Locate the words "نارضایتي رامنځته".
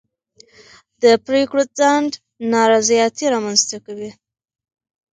2.53-3.77